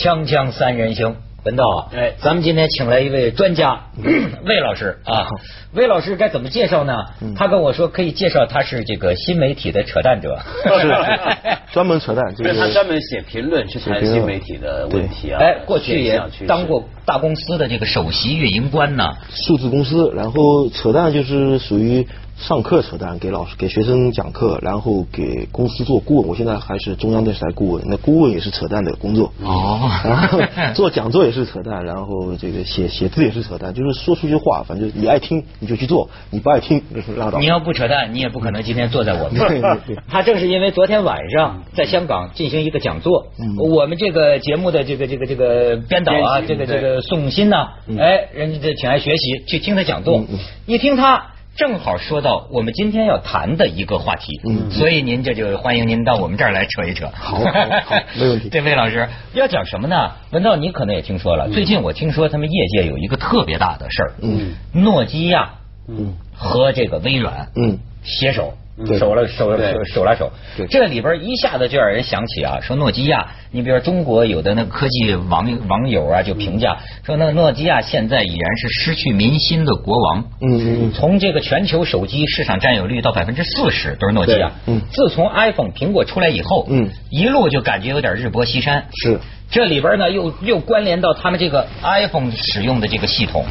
[0.00, 1.68] 锵锵三人行，文道。
[1.68, 2.14] 啊，哎。
[2.22, 3.88] 咱们今天请来一位专家，
[4.46, 5.26] 魏老师啊。
[5.74, 6.94] 魏老师该怎么介绍呢？
[7.36, 10.40] 他跟我说可以介绍他是这个新媒体的扯淡者，
[10.80, 10.88] 是。
[11.70, 15.38] 专门扯淡，就是他专门写评论去谈新媒体的问题啊。
[15.38, 19.04] 哎，过去也当过大公司的这个首席运营官呢。
[19.28, 22.08] 数字公司，然后扯淡就是属于
[22.40, 26.26] 上课扯淡，给老师给学生讲课，然后给公司做顾问。
[26.26, 29.30] 我现在还是中央电视台顾问，那顾问也是扯淡的工作。
[29.44, 30.40] 哦然后
[30.74, 36.82] 做讲座也是扯淡，然后这个写写字也是扯淡，就是说出去话，反正你爱听你就去做，你不爱听
[37.18, 37.38] 拉倒。
[37.38, 40.02] 你要不扯淡，你也不可能今天坐在我们这 对儿对对。
[40.08, 51.26] 他正是因为昨天晚上在香港进行一个讲座，嗯我们这个节目的这个这个这个编导啊，这个这个宋鑫呐，哎，人家这请来学习，去听他讲座嗯嗯，一听他。
[51.56, 57.08] 正好说到我们今天要谈的一个话题，嗯所以您这就欢迎您到我们这儿来扯一扯。
[57.12, 60.12] 好好好没问题 这位老师要讲什么呢？
[60.30, 65.50] 文道，你可能也听说了，最近我听说他们业界有一个特别大的事儿，嗯诺基亚
[65.88, 68.54] 嗯和这个微软嗯携手。
[68.86, 70.30] 对手了手对手手拉手，
[70.68, 80.24] 这里边一下子就让人想起啊，说诺基亚，你比如说中国有的那个科技网网友啊，就评价说，那个诺基亚现在已然是失去民心的国王。
[80.40, 84.52] 嗯从这个全球手机市场占有率到百分之四十都是诺基亚。
[84.66, 88.86] 嗯自从 iPhone 苹果出来以后，嗯一路就感觉有点日薄西山。
[89.02, 89.18] 是
[89.50, 93.44] 这里边呢，又又关联到他们这个 iPhone 使用的这个系统，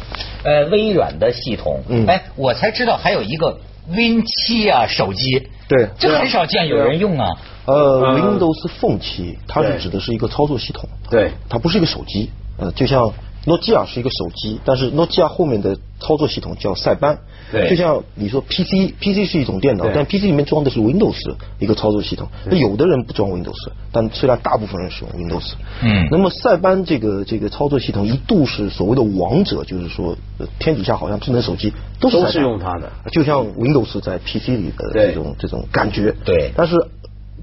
[0.44, 1.82] 呃，微软的系统。
[1.88, 3.58] 嗯哎，我才知道还有一个
[3.90, 5.48] Win 七啊手机。
[5.68, 7.28] 对这很少见有人用啊。
[7.66, 12.30] 呃嗯，Windows Phone 七，它是指的是一个操作系统，对它不是一个手机。
[12.58, 13.12] 呃，就像
[13.46, 17.18] 诺基亚是一个手机，但是诺基亚后面的操作系统叫塞班。
[17.52, 21.16] 对就像你说 PC，PC 是一种电脑，但 PC 里面装的是 Windows
[21.58, 22.28] 一个操作系统。
[22.46, 25.52] 那有的人不装 Windows，但虽然大部分人使用 Windows。
[25.82, 36.14] 嗯那么塞班这个这个操作系统一度是所谓的王者，就是说呃天底下好像智能手机都是都是用它的，就像 Windows 在 PC 里的这种这种感觉。
[36.24, 36.76] 对但是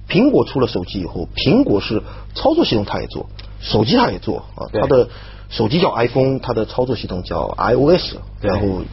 [0.08, 2.02] 苹果出了手机以后，苹果是
[2.34, 3.28] 操作系统它也做，
[3.60, 5.10] 手机它也做啊，它的
[5.50, 8.84] 手机叫 iPhone，它的操作系统叫 iOS，然后。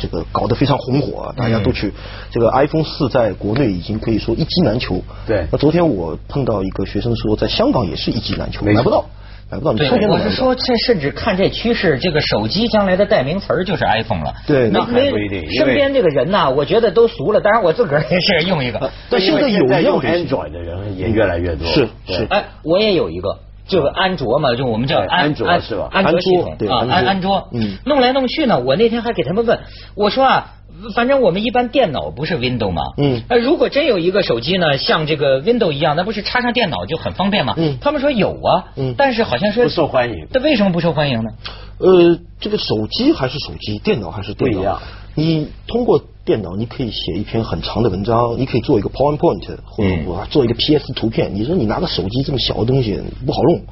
[0.00, 1.34] 这个搞得非常红火啊！
[1.36, 1.92] 大家都嗯去。
[2.30, 5.02] 这个 iPhone 四在国内已经可以说一机难求。
[5.26, 9.06] 对那昨天我碰到一个学生说，在香港也是一机难求，买不到，
[9.50, 10.54] 买不到，你对我是说。
[10.54, 14.32] 这甚至看这趋势，这个手机将来的代名词儿就是 iPhone 了。
[14.46, 17.40] 对那那还不一定身边这个人呐，我觉得都俗了。
[17.40, 18.92] 当然，我自个儿也是用一个。
[19.10, 21.66] 但现在有用东西 Android 的人也越来越多。
[21.66, 23.36] 是是哎，我也有一个，
[23.68, 27.48] 这个安卓嘛，就我们叫安安卓安是吧安卓系统啊，安安卓安安卓。
[27.52, 29.60] 嗯弄来弄去呢，我那天还给他们问，
[29.94, 30.54] 我说啊。
[30.94, 32.82] 反正我们一般电脑不是 Window 吗？
[32.98, 37.54] 嗯呃，如果真有一个手机呢，像这个 Window 一样，那不是插上电脑就很方便吗？
[37.56, 41.30] 嗯他们说有啊，嗯但是好像说不受欢迎那为什么不受欢迎呢？
[41.78, 44.56] 呃，这个手机还是手机，电脑还是电脑。
[44.56, 44.80] 不一样
[45.16, 51.34] 你通过电脑，你可以写一篇很长的文章，你可以做一个 PowerPoint，或者嗯我做一个 PS 图片。
[51.34, 53.62] 你说你拿个手机这么小的东西不好弄，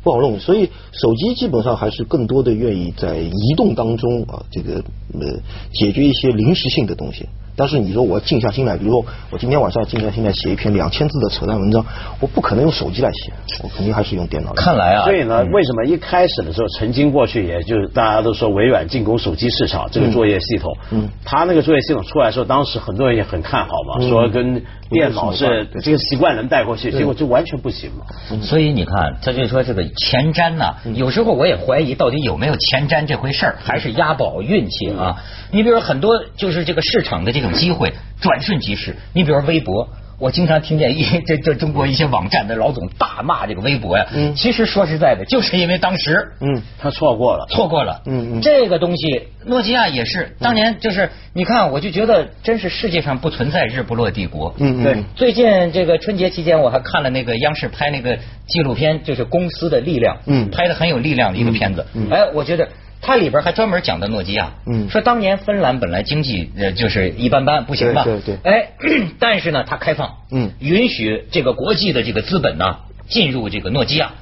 [0.00, 0.38] 不好弄。
[0.38, 4.74] 所以手机基本上还是更多的愿意在移动当中啊，这个
[5.18, 5.40] 呃
[5.72, 7.28] 解决一些临时性的东西。
[7.56, 11.84] 但是你说我静下心来，比如说我今天晚上静下心来写一篇两千字的扯淡文章，
[12.20, 13.32] 我不可能用手机来写，
[13.62, 14.52] 我肯定还是用电脑。
[14.54, 24.08] 看来啊，所以呢，为什么一开始的时候，曾经过去，也就是大家都说微软进攻手机市场这个作业系统，嗯他那个作业系统出来的时候，当时很多人也很看好嘛，嗯。
[24.08, 28.04] 说跟电脑是这个习惯能带过去，结果就完全不行嘛。
[28.42, 35.16] 所以你看，他就说这个前瞻呐、有时候我也怀疑到底有没有前瞻这回事儿，还是押宝运气啊？
[35.50, 39.88] 你比如很多就是这个市场的这种机会转瞬即逝，你比如微博。
[40.16, 44.32] 我经常听见一 这这中国一些网站的老总大骂这个微博呀，嗯。
[44.36, 46.62] 其实说实在的，就是因为当时嗯。
[46.78, 48.00] 他错过了，错过了。
[48.06, 48.40] 嗯嗯。
[48.40, 54.54] 这个东西，诺基亚也是当年就是，你看，我就觉得真是世界上不存在日不落帝国。
[54.58, 54.84] 嗯嗯。
[54.84, 55.04] 对。
[55.16, 58.16] 最近这个春节期间，我还看了那个央视拍那个
[58.46, 60.48] 纪录片，就是公司的力量，嗯。
[60.48, 61.84] 拍的很有力量的一个片子。
[61.92, 62.10] 嗯嗯。
[62.12, 62.68] 哎，我觉得
[63.04, 68.02] 它里边还专门讲的诺基亚，嗯说当年芬兰本来经济呃就是一般般，不行吧？
[68.04, 68.70] 对对哎，
[69.20, 74.12] 但是呢，它开放，嗯允许这个国际的这个资本呢进入这个诺基亚。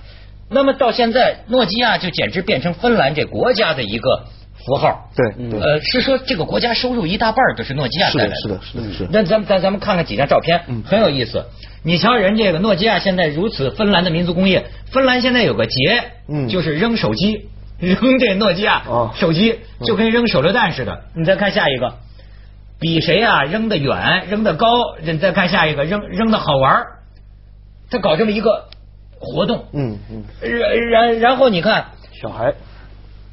[0.50, 4.26] 那么到现在，诺基亚就简直变成芬兰这国家的一个
[4.66, 5.08] 符号。
[5.16, 9.10] 对对呃，是说这个国家收入一大半都是诺基亚带来是的，是的，是的，是的。
[9.12, 11.46] 那咱们咱咱们看看几张照片，嗯很有意思。
[11.84, 17.48] 你瞧人这个诺基亚现在如此芬兰的民族工业，芬兰现在有个节，嗯就是扔手机，
[18.00, 21.02] 扔这诺基亚哦手机，就跟扔手榴弹似的。
[21.14, 21.94] 你再看下一个，
[22.78, 24.96] 比谁啊扔得远，扔得高。
[25.02, 26.86] 你再看下一个，扔扔的好玩儿
[27.90, 28.68] 他搞这么一个
[29.18, 29.64] 活动。
[29.72, 30.24] 嗯嗯。
[30.40, 32.54] 然然然后你看，小孩。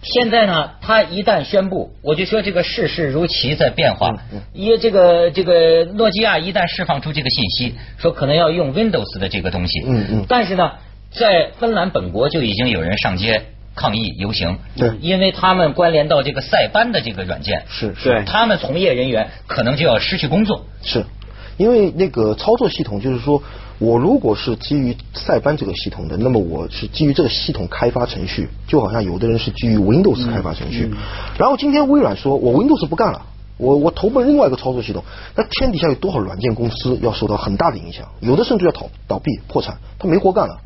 [0.01, 4.15] 现在呢，他一旦宣布，我就说这个世事如棋在变化。
[4.53, 9.83] 因为这个这个诺基亚一旦释放出这个信息，说可能要用 Windows 的这个东西。
[9.85, 10.71] 嗯嗯但是呢，
[11.11, 13.43] 在芬兰本国就已经有人上街
[13.79, 14.57] 抗议游行。
[14.75, 17.63] 对因为他们关联到这个塞班的这个软件。
[17.69, 20.65] 是是对他们从业人员可能就要失去工作。
[20.83, 21.05] 是，
[21.55, 23.41] 因为那个操作系统就是说，
[23.79, 30.91] 我如果是基于塞班这个系统的，那么我是基于这个系统开发程序，就好像有的人是基于 Windows 开发程序。
[31.37, 33.21] 然后今天微软说我 Windows 不干了，
[33.57, 35.03] 我我投奔另外一个操作系统，
[35.35, 38.05] 那天底下有多少软件公司要受到很大的影响？
[38.19, 40.59] 有的甚至要倒倒闭破产，他没活干了。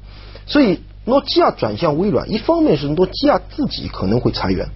[0.45, 4.67] 所以诺基亚转向微软，一方面是诺基亚自己可能会裁员。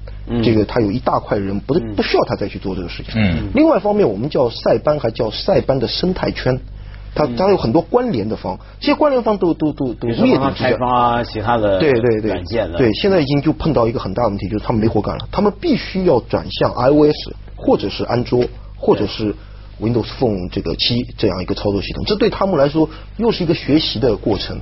[0.43, 3.13] 这个他有一大块人不是不需要他再去做这个事情。
[3.15, 6.59] 嗯另外一方面，我们叫塞班，还叫塞班的生态圈，
[7.15, 10.75] 它它有很多关联的方，这些关联方都都都都灭顶之灾。
[10.75, 12.77] 发啊，其他的对对对，软件的。
[12.77, 18.43] 对，现在已经就碰到一个很大的问题，就是他们没活干了，他们必须要转向 iOS 或者是安卓
[18.75, 19.33] 或者是
[19.79, 24.59] Windows Phone 这个七这样一个操作系统，这对他们来说又是一个学习的过程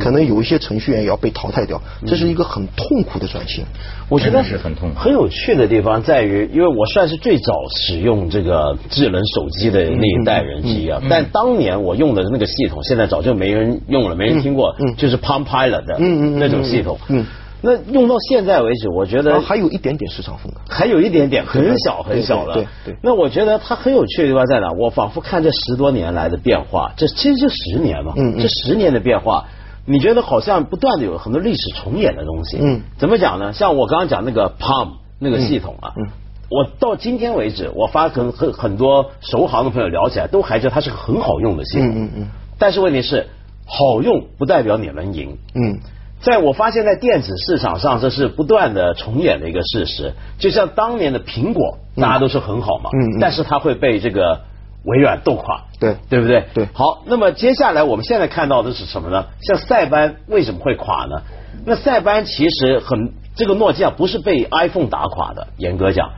[0.00, 3.64] 可能有一些程序员也要被淘汰掉，这是一个很痛苦的转型。
[4.08, 15.98] 我觉得真的是很痛苦很有趣的地方在于，因为我算是最早使用这个智能手机的那一代人之一啊，但当年我用的那个系统，现在早就没人用了，没人听过，嗯就是 Palm Pilot 的
[16.38, 16.98] 那种系统。
[17.08, 17.26] 嗯嗯
[17.60, 20.60] 那用到现在为止，我觉得还有一点点市场份额。
[20.68, 22.54] 还有一点点很小很小了。
[22.54, 24.70] 对对对对那我觉得它很有趣的地方在哪？
[24.70, 28.12] 我仿佛看这十多年来的变化，这其实就十年嘛。
[28.16, 29.44] 嗯嗯这十年的变化，
[29.88, 32.58] 你觉得好像不断的有很多历史重演的东西。
[32.60, 33.52] 嗯怎么讲呢？
[33.52, 35.92] 像我刚刚讲那个 Palm 那个系统啊。
[35.96, 36.08] 嗯嗯
[36.50, 41.88] 我到今天为止，我发跟很很多熟行的朋友聊起来，都还觉得它是个很好用的系统。
[41.88, 43.26] 嗯嗯嗯但是问题是，
[43.66, 45.36] 好用不代表你能赢。
[45.54, 45.80] 嗯
[46.20, 50.14] 在我发现，在电子市场上，这是不断的重演的一个事实。
[50.38, 54.40] 就像当年的苹果，大家都说很好嘛，嗯嗯但是它会被这个
[54.84, 56.44] 微软斗垮，对对不对？
[56.54, 59.26] 对好，那么接下来我们现在看到的是什么呢？
[59.40, 61.22] 像塞班为什么会垮呢？
[61.66, 66.10] 那塞班其实很，这个诺基亚不是被 iPhone 打垮的，严格讲。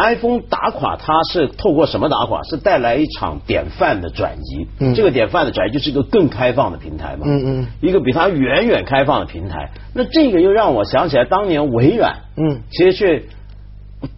[0.00, 2.44] iPhone 打垮它是透过什么打垮？
[2.44, 4.68] 是带来一场典范的转移。
[4.78, 7.26] 嗯这个典范的转移就是一个更开放的平台嘛。
[7.26, 9.72] 嗯嗯一个比它远远开放的平台。
[9.94, 13.24] 那这个又让我想起来当年微软，嗯其实却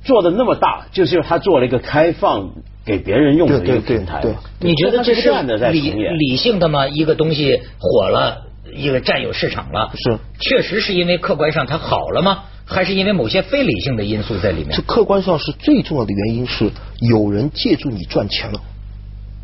[0.04, 2.50] 做的那么大，就是因为它做了一个开放
[2.90, 4.20] 给别人用的一个对对对平台嘛。
[4.58, 5.30] 对你觉得这是
[5.70, 5.90] 理？
[5.92, 6.88] 理性的吗？
[6.88, 8.42] 一个东西火了，
[8.74, 12.44] 一个占有市场了，是确实是因为客观上它好了吗？
[12.64, 14.82] 还是因为某些非理性的因素在里面这？
[14.82, 16.70] 客观上是最重要的原因是
[17.00, 18.60] 有人借助你赚钱了，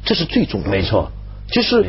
[0.04, 0.70] 这是最重要的。
[0.70, 1.10] 没错，
[1.48, 1.86] 就是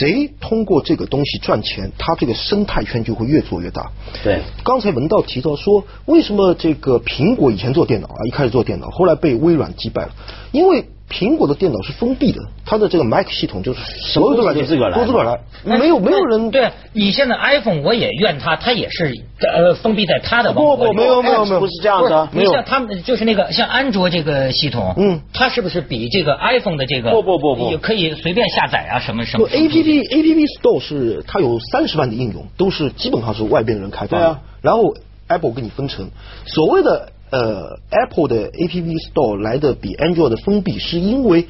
[0.00, 3.90] 谁通过这个东西赚钱，他这个生态圈就会越做越大。
[4.24, 10.10] 对刚才文道提到说，为什么这个苹果以前做电脑啊，一开始做电脑，后来被微软击败了？
[10.52, 13.80] 因为苹果的电脑是封闭的，它的这个 Mac 系统就是
[14.12, 20.82] 所有的软件个儿来都自个儿来，没有没有人对你现在 iPhone 我也怨它，它也是呃封闭在它的网络里。
[20.82, 21.60] 不不没有没有没有。
[21.60, 25.20] 不是这样子啊不是你像他们就是那个像安卓这个系统，嗯。
[25.32, 27.70] 它是不是比这个 iPhone 的这个不不不不。
[27.70, 34.38] 也可以随便下载啊什么什不么 A P P A P P Store 是它有三十万的应用，都是基本上是外边的人开发的。
[34.60, 34.94] 然后
[35.28, 36.10] Apple 给你分成，
[36.46, 41.46] 所谓的呃 Apple 的 A P P Store 来的比 Android 的封闭，是因为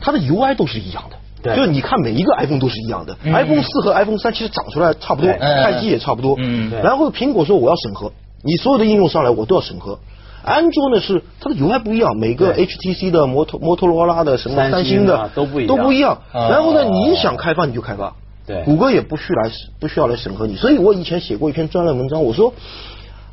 [0.00, 1.16] 它的 U I 都是一样的。
[1.42, 1.56] 对。
[1.56, 3.32] 就是你看每一个 iPhone 都是一样的、嗯。
[3.32, 5.38] i p h o n e 四和 iPhone 三其实长出来差不多，对。
[5.38, 6.36] 开机也差不多。
[6.38, 6.80] 嗯对。
[6.80, 8.12] 然后苹果说我要审核，
[8.42, 9.98] 你所有的应用上来我都要审核。
[10.44, 15.68] 安卓呢是它的 UI 不一样，每个 HTC 的、摩托摩托罗拉的、什么三星的的都不一样。
[15.76, 16.20] 都不一样。
[16.34, 18.14] 哦然后呢，你想开发你就开发，
[18.46, 18.62] 对。
[18.64, 19.50] 谷歌也不需来
[19.80, 20.54] 不需要来审核你。
[20.56, 22.52] 所以我以前写过一篇专栏文章，我说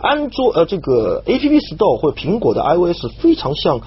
[0.01, 3.81] 安卓呃这个 App Store 或者苹果的 iOS 非常像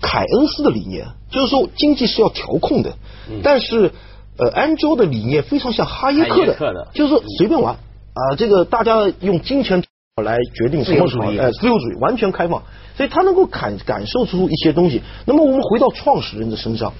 [0.00, 2.94] 凯恩斯的理念，就是说经济是要调控的，
[3.42, 3.92] 但是
[4.38, 6.88] 呃安卓的理念非常像哈耶克的，克的。
[6.94, 7.76] 就是说随便玩。
[8.16, 9.82] 啊、这个大家用金钱
[10.22, 11.36] 来决定什么主义。
[11.36, 12.62] 呃自由主义完全开放，
[12.96, 15.02] 所以他能够感感受出一些东西。
[15.26, 16.92] 那么我们回到创始人的身上，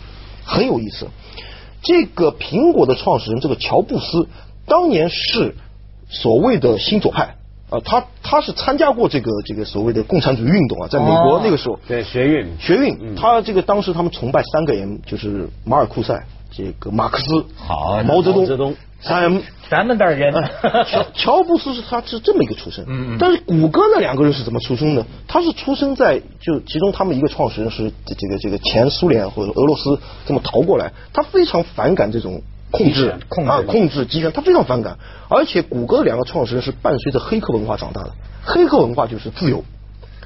[0.45, 1.07] 很有意思。
[1.83, 4.27] 这个苹果的创始人这个乔布斯，
[4.67, 5.55] 当年是
[6.09, 7.37] 所谓的新左派
[7.75, 12.47] 啊、他他是参加过这个这个所谓的共产主义运动啊，在美国哦那个时候，对学运。
[12.59, 18.75] 学运，他这个当时他们崇拜三个 M，就是马尔库塞、这个马克思、好毛泽东、毛泽东。
[19.01, 19.41] 三 M。
[19.71, 20.33] 咱们这儿人
[20.87, 23.17] 乔乔布斯是他是这么一个出身，嗯嗯。
[23.19, 25.05] 但是谷歌那两个人是怎么出生的？
[25.27, 32.43] 他是出生在就其中他们一个创始人是这这个这个前苏联或者俄罗斯这么逃过来，他非常反感这种
[32.77, 34.99] 控制控制啊控制集权，他非常反感。
[35.29, 38.11] 而且谷歌两个创始人是伴随着黑客文化长大的，
[38.45, 39.65] 黑客文化就是自由。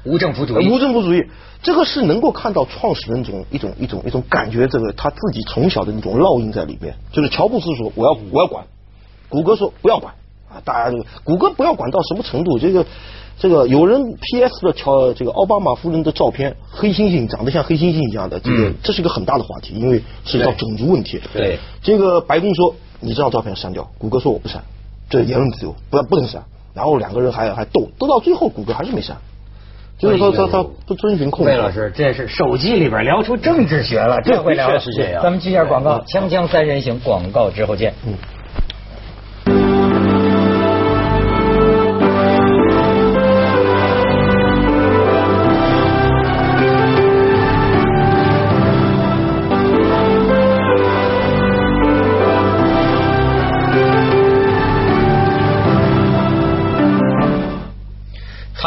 [0.05, 1.25] 无政府主义，无政府主义，
[1.61, 6.95] 这个是能够看到创始人种一种一种一种感觉，这个他自己从小的那种烙印在里面。
[7.11, 8.65] 就是乔布斯说我要我要管，
[9.27, 10.15] 谷歌说不要管
[10.49, 12.57] 啊，大家这个谷歌不要管到什么程度？
[12.57, 12.85] 这个
[13.37, 21.21] 这个有人 PS 的乔这个奥巴马夫人的照片，黑猩猩长得像黑猩猩一样的，这个这是一个很大的话题，因为涉及到种族问题。
[21.31, 24.61] 对，这个白宫说你这张照片删掉，谷歌说我不删，
[25.09, 26.43] 这言论自由不不能删。
[26.73, 29.15] 然后两个人还还斗斗到最后，谷歌还是没删。
[29.97, 31.51] 就是说他他不遵循控制。
[31.51, 35.21] 魏老师，这是手机里边聊出政治学了，这回聊是这样。
[35.21, 37.93] 咱们接下广告，锵锵三人行，广告之后见。
[38.05, 38.13] 嗯。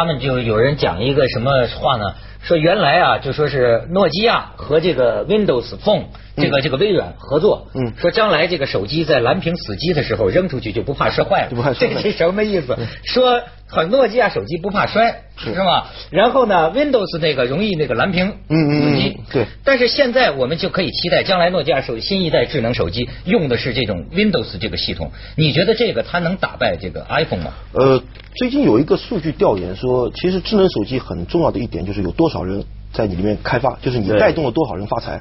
[0.02, 2.12] 他们就有人讲一个什么话呢？
[2.42, 6.06] 说原来啊，就说是诺基亚和这个 Windows Phone
[6.36, 11.72] 这个这个微软合作，嗯，说将来这个手机在蓝屏死机的时候扔出去就不怕摔坏了。
[11.78, 12.76] 这是什么意思？
[13.04, 13.40] 说
[13.72, 15.84] 很诺基亚手机不怕摔，是吗？
[16.10, 19.46] 然后呢，Windows 那个容易那个蓝屏死机，对。
[19.64, 25.10] 但是现在我们就可以期待将来诺基亚手新一代智能手机用的是这种 Windows 这个系统。
[25.36, 27.52] 你觉得这个它能打败这个 iPhone 吗？
[27.72, 28.02] 呃，
[28.36, 32.22] 最近有一个数据调研说，其实智能手机很重要的一点就是有多。
[32.22, 33.76] 多少人在你里面开发？
[33.82, 35.20] 就是你带动了多少人发财？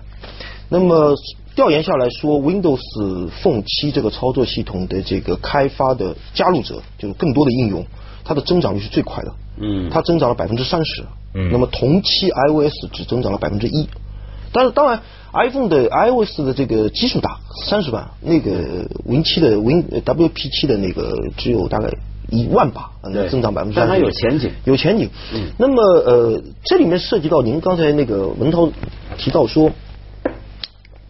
[0.70, 1.15] 那么
[1.55, 2.79] 调研下来说，Windows
[3.41, 7.84] Phone 七这个操作系统的这个开发的加入者，就是更多的应用，
[8.23, 9.33] 它的增长率是最快的。
[9.57, 11.03] 嗯，它增长了百分之三十。
[11.33, 13.87] 嗯，那么同期 iOS 只增长了百分之一。
[14.51, 15.01] 但是当然
[15.33, 21.89] ，iPhone 的 iOS 的这个基数大，三十万，那个 Win 七的 Win WP 七的那个只有大概。
[22.29, 22.89] 一万把，
[23.29, 25.09] 增长百分之三，但它有前景，有前景。
[25.33, 28.71] 嗯，那么呃，这里面涉及到您刚才那个文涛
[29.17, 29.69] 提到说，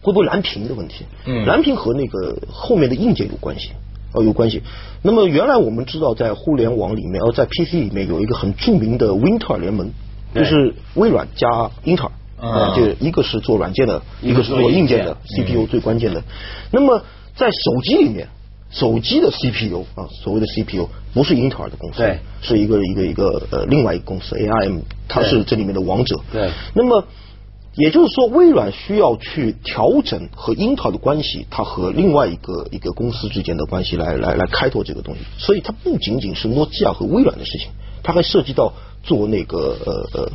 [0.00, 1.04] 会不会蓝屏的问题？
[1.26, 3.70] 嗯，蓝屏和那个后面的硬件有关系，
[4.12, 4.62] 哦，有关系。
[5.02, 9.90] 那么原来我们知道，在互联网里面，哦，在 PC 里面有一个很著名的 Winter 联盟，
[10.34, 16.22] 就是微软加英特尔，啊，就一个是做软件的，一个是做硬件的，CPU 最关键的。
[16.70, 17.02] 那么
[17.36, 18.28] 在手机里面。
[18.74, 26.18] 手机的 CPU 啊，所谓的 CPU 不是英特尔的公司，对，是一个一个一个呃另外一个公司 ARM，它是这里面的王者。
[26.32, 27.04] 对，那么
[27.74, 35.20] 也就是说，微软需要去调整和英特尔的关系，它和另外一个一个公司之间的关系来来来开拓这个东西。
[35.38, 37.68] 所以它不仅仅是诺基亚和微软的事情，
[38.02, 40.32] 它还涉及到做那个呃呃。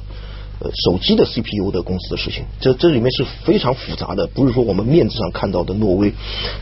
[0.59, 6.11] 呃，手机的 CPU 的公司的事情，这这里面是非常复杂的，不是说我们面子上看到的诺威。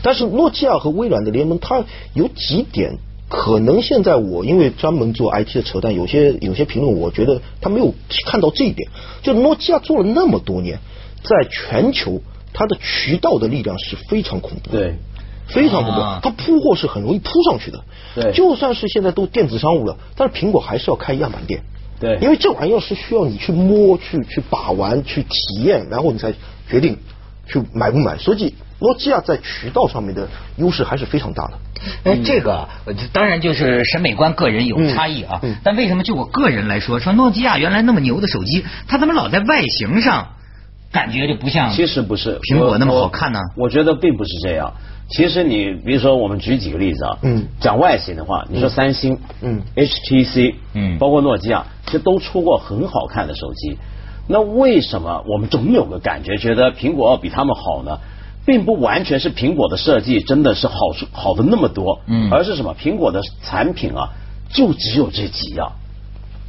[0.02, 7.92] 但是诺基亚和微软的联盟，它有几点可能现在我因为专门做 IT 的扯淡，有些有些评论，我觉得他没有
[8.26, 8.88] 看到这一点。
[9.22, 10.78] 就诺基亚做了那么多年，
[11.22, 14.94] 在全球它的渠道的力量是非常恐怖，对，
[15.48, 16.00] 非常恐怖。
[16.22, 21.62] 它铺货是很容易铺上去的，对，就算是现在都电子商务了，但是苹果还是要开样板店。
[21.98, 26.32] 对，因为这玩意儿是需要你去摸、去去把玩、去体验，然后你才
[26.68, 26.98] 决定
[27.48, 28.18] 去买不买。
[28.18, 28.54] 所以
[28.86, 31.58] 诺基亚在渠道上面的优势还是非常大的。
[32.04, 32.68] 哎，这个
[33.12, 35.40] 当然就是审美观个人有差异啊。
[35.64, 40.28] 但为什么就我个人来说，说诺基亚原来那么牛的手机，它怎么老在外形上
[40.92, 41.72] 感觉就不像？
[41.72, 43.40] 其实不是苹果那么好看呢？
[43.56, 44.72] 我觉得并不是这样。
[45.08, 53.78] 其实你比如说，我们举几个例子啊，嗯，讲外形的话，你说三星，嗯，HTC，嗯，包括诺基亚，其实都出过很好看的手机。
[54.28, 58.00] 那为什么我们总有个感觉，觉得苹果要比他们好呢？
[58.46, 62.74] 并不完全是苹果的设计真的是好处好的那么多，嗯，而是什么？
[62.80, 64.08] 苹果的产品啊，
[64.48, 65.72] 就只有这几样，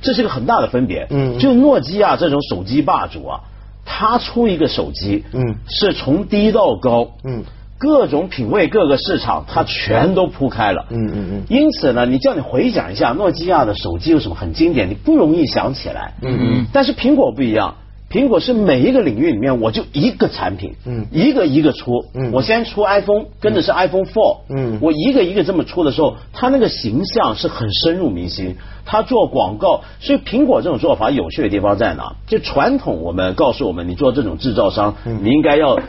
[0.01, 1.07] 这是个很大的分别。
[1.09, 3.41] 嗯，就诺基亚这种手机霸主啊，
[3.83, 7.43] 他出一个手机，嗯，是从低到高，嗯。
[7.79, 10.87] 各种品味，各个市场，它全都铺开了。
[10.89, 11.43] 嗯嗯嗯。
[11.47, 16.15] 因此呢，你叫你回想一下诺基亚的手机有什么很经典，你不容易想起来。
[16.23, 16.65] 嗯嗯。
[16.73, 17.75] 但是苹果不一样，
[18.09, 22.05] 苹果是每一个领域里面我就一个产品，嗯，一个一个出。
[22.13, 22.31] 嗯。
[22.31, 24.39] 我先出 iPhone，跟的是 iPhone Four。
[24.49, 24.79] 嗯。
[24.81, 28.55] 我一个一个这么出的时候，它那个形象是很深入民心。
[28.85, 32.15] 它做广告，所以苹果这种做法有趣的地方在哪？
[32.27, 35.79] 就传统我们告诉我们，你做这种制造商，你应该要。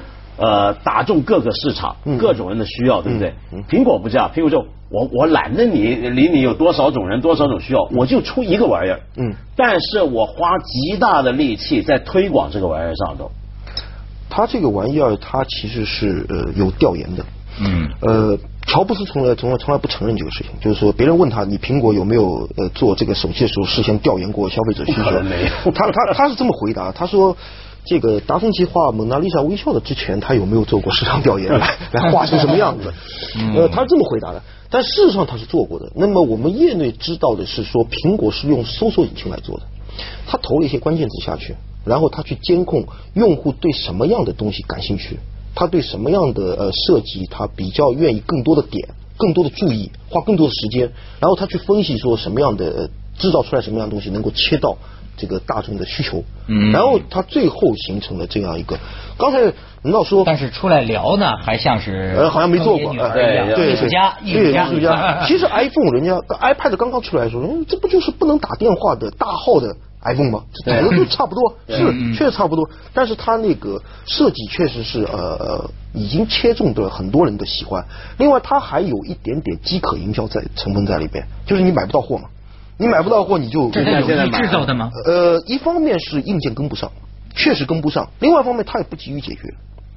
[0.40, 3.34] 呃，打中各个市场，各种人的需要，对不对？
[3.68, 9.00] 苹果不这样，苹果就我我懒得你理你有多少种人，多少种需要，我就出一个玩意儿。
[9.16, 13.30] 嗯，但是我花极大的力气在推广这个玩意儿上头。
[14.30, 17.24] 他这个玩意儿，他其实是呃有调研的。
[17.60, 25.70] 嗯呃，乔布斯从来从来从来不承认这个事情，就是说别人问他你苹果有没有呃做这个手机的时候事先调研过消费者需求没有？
[25.72, 27.36] 他他他是这么回答，他说。
[27.88, 32.92] 这个达芬奇画蒙娜丽莎微笑的之前，他有没有做过市场调研 来来画成什么样子？
[33.56, 34.42] 呃，他是这么回答的。
[34.70, 35.90] 但事实上他是做过的。
[35.94, 39.62] 那么我们业内知道的是说，苹果是用搜索引擎来做的。
[40.26, 45.18] 他投了一些关键词下去，然后他去监控用户对什么样的东西感兴趣，
[45.54, 52.88] 他对什么样的呃设计他比较愿意更多的点、更多的注意、花更多的时间，然后他去分析说什么样的呃
[53.18, 54.78] 制造出来什么样的东西能够切到
[55.16, 58.78] 这个大众的需求，嗯然后它最后形成了这样一个。
[59.18, 59.40] 刚才
[59.82, 65.26] 难道说，但是出来聊呢，还像是呃，好像没做过，女儿一样，对，艺术家，对术家，艺术家。
[65.26, 70.44] 其实 iPhone 人家 iPad 刚刚出来的时候，嗯这不就是不能打电话的大号的 iPhone 吗？
[70.64, 72.70] 这长得都差不多，是确实差不多。
[72.94, 77.84] 但是它那个设计确实是呃，已经切中的很多人的喜欢。
[78.18, 82.28] 另外，它还有一点点饥渴营销在成分在里边，就是你买不到货嘛，
[82.78, 84.90] 你买不到货你就这是有意制造的吗？
[85.04, 86.90] 呃，一方面是硬件跟不上，
[87.34, 89.52] 确实跟不上；另外一方面，他也不急于解决，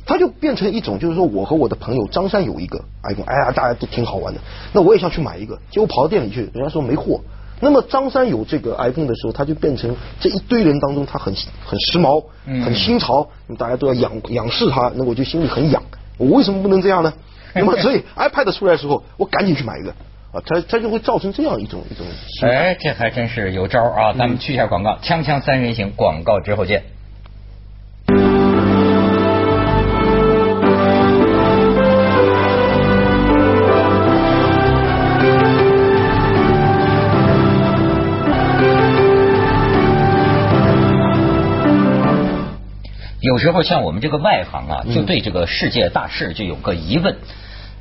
[0.05, 4.39] 他就变成一种，就是说我和我的朋友张三有一个 iPhone，哎呀，大家都挺好玩的，
[4.73, 7.21] 那我也想去买一个，结果跑到店里去，人家说没货。
[7.63, 11.31] 那么张三有这个 iPhone 的时候，他就变成这一堆人当中，他很
[11.63, 12.23] 很时髦，
[12.63, 13.27] 很新潮，
[13.59, 15.83] 大家都要仰仰视他，那我就心里很痒。
[16.17, 17.13] 我为什么不能这样呢？
[17.53, 19.93] 那么所以 iPad 出来的时候，我赶紧去买一个
[20.31, 22.05] 啊，它它就会造成这样一种一种。
[22.49, 24.13] 哎，这还真是有招啊！
[24.13, 26.83] 咱们去一下广告，锵锵三人行，广告之后见。
[43.19, 47.17] 有时候像我们这个外行啊，就对这个世界大事就有个疑问。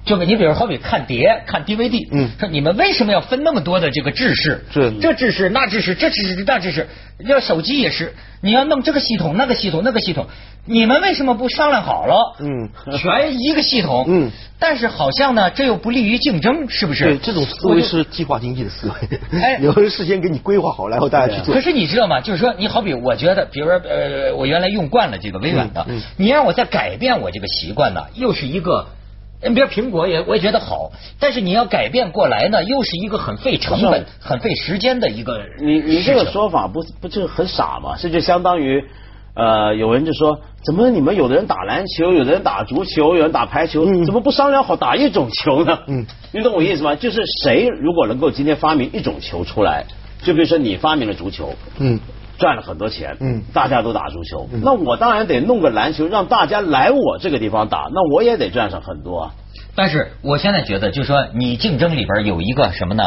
[0.05, 4.65] 就你比如好比看碟、看 DVD，嗯说你们为什么要分那么多的这个制式？
[4.73, 10.27] 是这制式、那制式、这制式、那制式，要手机也是，你要弄这个系统、那个系统、那个系统，
[10.65, 12.37] 你们为什么不商量好了？
[12.41, 14.07] 嗯，全一个系统。
[14.09, 17.05] 嗯， 但是好像呢，这又不利于竞争，是不是？
[17.05, 19.39] 对，这种思维是计划经济的思维。
[19.39, 21.55] 哎 有人事先给你规划好，然后大家去做。
[21.55, 22.21] 可是你知道吗？
[22.23, 28.87] 就是说，你好比我觉得，比如说，呃，我原来用惯了这个微软的，嗯嗯你让我再改变我这个习惯呢，又是一个。
[29.43, 35.41] 你比如苹果也我也觉得好，但是你要改变过来呢，又是一个很费成本、很费时间的一个。
[35.59, 37.97] 你你这个说法不不就很傻吗？
[37.99, 38.85] 这就相当于
[39.35, 45.79] 呃，有人就说，怎么你们有的人打篮球，有的人打足球，有人打排球，嗯怎么不商量好打一种球呢？
[45.87, 46.95] 嗯，你懂我意思吗？
[46.97, 49.87] 就是谁如果能够今天发明一种球出来，
[50.23, 51.99] 就比如说你发明了足球，嗯，
[52.41, 59.35] 赚了很多钱，嗯大家都打足球，那我当然得弄个篮球，让大家来我这个地方打，那我也得赚上很多啊。
[59.77, 63.05] 但是我现在觉得，就是说，你竞争里边有一个什么呢？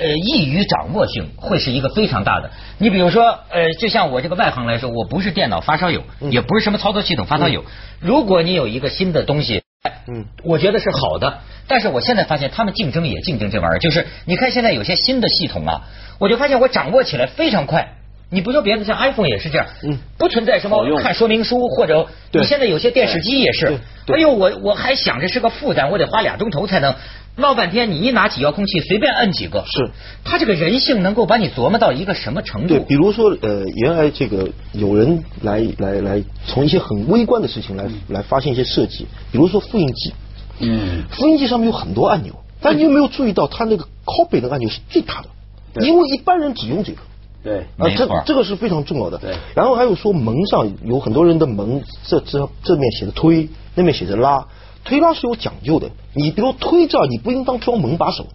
[0.00, 2.50] 呃，易于掌握性会是一个非常大的。
[2.78, 7.64] 你比如说，呃，就像我这个外行来说，我不是电脑发烧友，也不是什么操作系统发烧友。
[7.98, 9.62] 如果你有一个新的东西，
[10.06, 11.38] 嗯，我觉得是好的。
[11.66, 15.82] 但是我现在发现，他们竞争也竞争这玩意儿，就是你看现在有些新的系统啊，
[16.20, 17.94] 我就发现我掌握起来非常快。
[18.30, 19.98] 你不说别的，像 iPhone 也是这样，嗯。
[20.16, 22.42] 不存在什么看说明书或者对。
[22.42, 23.78] 你现在有些电视机也是。
[24.06, 26.94] 对，哎呦，我我还想着是个负担，我得花俩钟头才能
[27.36, 27.90] 闹半天。
[27.90, 29.90] 你一拿起遥控器，随便摁几个，是。
[30.24, 32.68] 他这个人性能够把你琢磨到一个什么程度？
[32.68, 32.84] 对，度？
[32.84, 40.12] 比如说呃，原来这个有人来来来从一些很微观的事情来来发现一些设计，比如说复印机，
[40.60, 45.28] 嗯，复印机上面有很多按钮，但你有没有注意到它那个 copy 的按钮是最大的？
[45.74, 45.86] 对。
[45.88, 46.98] 因为一般人只用这个。
[47.42, 49.16] 对，那，这这个是非常重要的。
[49.18, 54.46] 对然后还有说门上有很多人的门这这这面写着推，那面写着拉，
[54.84, 55.90] 推拉是有讲究的。
[56.14, 58.26] 你比如推这儿，你不应当装门把手，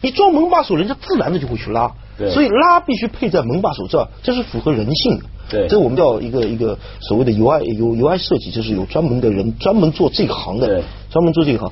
[0.00, 1.92] 你装门把手，人家自然的就会去拉。
[2.16, 5.24] 对所以拉必须配在门把手这儿，这是符合人性的。
[5.48, 11.70] 对这我们叫一个一个所谓的 UI 有 UI 设计，就是有专门的人专门做这个行的对，专门做这一行。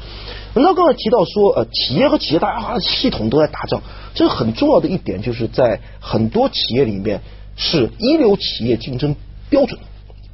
[0.54, 3.82] 那刚才提到说，呃，企业和企业大家啊系统都在打仗，
[4.14, 7.20] 这很重要的一点就是在很多企业里面
[7.56, 9.16] 是一流企业竞争
[9.50, 9.80] 标准，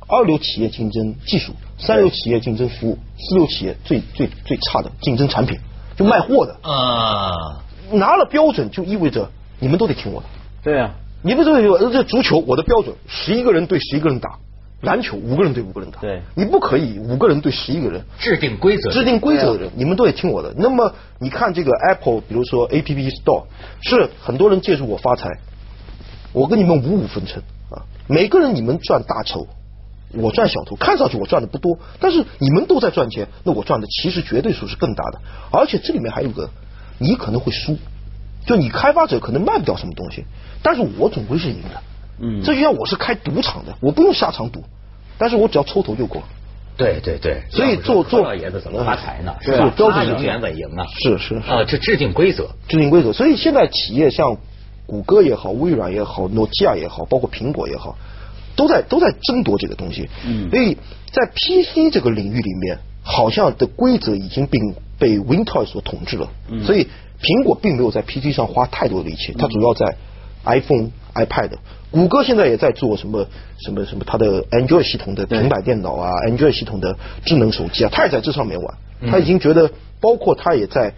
[0.06, 5.58] 二流企业竞争技术，三流企业竞争服务，四流企业最最最差的竞争产品，
[5.96, 6.54] 就卖货的。
[6.60, 10.26] 啊，拿了标准就意味着你们都得听我的。
[10.62, 14.38] 对啊，你不是有这足球，我的标准十一个人对十一个人打，
[14.80, 18.02] 篮球五个人对五个人打，对你不可以五个人对十一个人。
[18.18, 20.54] 制定规则，制定规则的人，你们都得听我的。
[20.56, 22.84] 那么你看这个 Apple，比如说 App
[23.22, 23.44] Store，
[23.82, 25.28] 是很多人借助我发财，
[26.32, 29.46] 我跟你们五五分成啊，每个人你们赚大头，
[30.14, 35.20] 我赚小头，看上去我赚的不多，但是你们都在赚钱，那我赚的其实绝对数是更大的。
[35.52, 36.48] 而且这里面还有个，
[36.98, 37.76] 你可能会输，
[38.46, 40.24] 就你开发者可能卖不掉什么东西，
[40.62, 41.82] 但是我总归是赢的。
[42.20, 44.62] 嗯，这就像我是开赌场的，我不用下场赌，
[45.18, 46.26] 但是我只要抽头就够了。
[46.76, 49.34] 对对对，所以做做老爷子怎么发财呢？
[49.42, 49.70] 是吧？
[49.76, 50.86] 标准永远稳赢啊！
[51.02, 53.12] 是是啊，这制定规则，制定规则。
[53.12, 54.38] 所以现在企业像
[54.86, 57.98] 谷歌也好，微软也好，诺基亚也好，包括苹果也好，
[58.56, 60.08] 都在都在争夺这个东西。
[60.26, 60.78] 嗯，所以
[61.12, 64.58] 在 PC 这个领域里面，好像的规则已经被
[64.98, 66.28] 被 Windows 所统治了。
[66.48, 66.88] 嗯，所以
[67.22, 69.96] 苹果并没有在 PC 上花太多的力气，它主要在
[70.44, 71.50] iPhone、iPad。
[71.90, 73.26] 谷歌现在也在做什么
[73.58, 78.74] 什么什么，它的 Android 系统的平板电脑啊，Android 系统的智能手机啊，它也在这上面玩。
[79.10, 80.94] 他已经觉得，包括他也在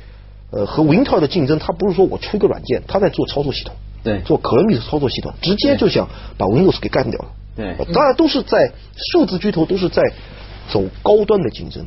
[0.50, 7.28] 呃和 Windows 的竞争，他不是说我出个软件，他在做操作系统，对，做可米的操作系统，直接就想把 Windows 给干掉了。
[7.56, 8.72] 对，当然都是在
[9.12, 10.02] 数字巨头都是在。
[10.68, 11.85] 走高端的竞争，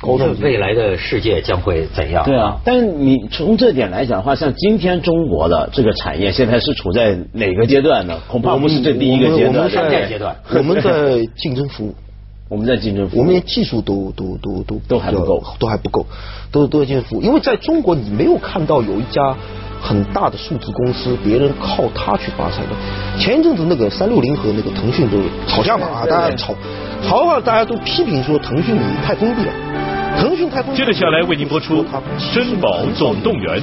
[0.00, 2.24] 高端未来的世界将会怎样？
[2.24, 8.18] 对啊，但是你从这点来讲的话，像今天中国的这个产业现在是处在哪个阶段呢？
[8.28, 10.36] 恐怕不是这第一个阶段，关键阶段。
[10.54, 11.94] 我们在竞争服务，
[12.48, 16.06] 我们在竞争服务，我们连技术都都都都都还不够，都还不够，
[16.50, 17.22] 都都在竞争服务。
[17.22, 19.36] 因为在中国，你没有看到有一家
[19.80, 22.70] 很大的数字公司，别人靠它去发财的。
[23.18, 26.54] 前一阵子那个三六零和那个腾讯都吵架嘛，啊，大家吵。
[27.02, 29.52] 好好，大家都批评说腾讯你太封闭了，
[30.18, 30.78] 腾讯太封闭。
[30.78, 31.84] 接着下来为您播出
[32.34, 33.60] 《珍宝总动员》。